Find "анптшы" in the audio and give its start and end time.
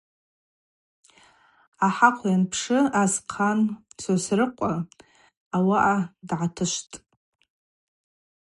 2.33-2.79